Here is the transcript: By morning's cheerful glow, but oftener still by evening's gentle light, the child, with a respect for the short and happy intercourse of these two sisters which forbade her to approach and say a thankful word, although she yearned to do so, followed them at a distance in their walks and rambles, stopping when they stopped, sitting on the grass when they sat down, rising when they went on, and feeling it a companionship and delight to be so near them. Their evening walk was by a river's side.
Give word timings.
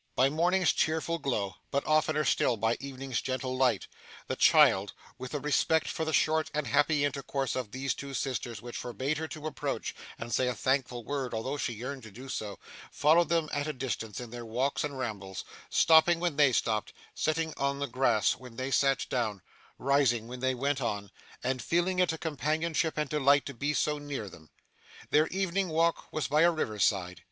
By 0.15 0.29
morning's 0.31 0.73
cheerful 0.73 1.19
glow, 1.19 1.57
but 1.69 1.85
oftener 1.85 2.23
still 2.23 2.57
by 2.57 2.75
evening's 2.79 3.21
gentle 3.21 3.55
light, 3.55 3.87
the 4.25 4.35
child, 4.35 4.93
with 5.19 5.35
a 5.35 5.39
respect 5.39 5.87
for 5.87 6.05
the 6.05 6.11
short 6.11 6.49
and 6.55 6.65
happy 6.65 7.05
intercourse 7.05 7.55
of 7.55 7.69
these 7.71 7.93
two 7.93 8.15
sisters 8.15 8.63
which 8.63 8.75
forbade 8.75 9.19
her 9.19 9.27
to 9.27 9.45
approach 9.45 9.93
and 10.17 10.33
say 10.33 10.47
a 10.47 10.55
thankful 10.55 11.03
word, 11.03 11.35
although 11.35 11.55
she 11.55 11.73
yearned 11.73 12.01
to 12.01 12.09
do 12.09 12.29
so, 12.29 12.57
followed 12.91 13.29
them 13.29 13.47
at 13.53 13.67
a 13.67 13.73
distance 13.73 14.19
in 14.19 14.31
their 14.31 14.43
walks 14.43 14.83
and 14.83 14.97
rambles, 14.97 15.45
stopping 15.69 16.19
when 16.19 16.35
they 16.35 16.51
stopped, 16.51 16.93
sitting 17.13 17.53
on 17.57 17.77
the 17.77 17.85
grass 17.85 18.35
when 18.35 18.55
they 18.55 18.71
sat 18.71 19.05
down, 19.07 19.43
rising 19.77 20.27
when 20.27 20.39
they 20.39 20.55
went 20.55 20.81
on, 20.81 21.11
and 21.43 21.61
feeling 21.61 21.99
it 21.99 22.11
a 22.11 22.17
companionship 22.17 22.95
and 22.97 23.07
delight 23.11 23.45
to 23.45 23.53
be 23.53 23.71
so 23.71 23.99
near 23.99 24.27
them. 24.27 24.49
Their 25.11 25.27
evening 25.27 25.69
walk 25.69 26.11
was 26.11 26.27
by 26.27 26.41
a 26.41 26.49
river's 26.49 26.83
side. 26.85 27.19